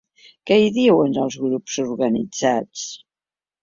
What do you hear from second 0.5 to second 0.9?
Què hi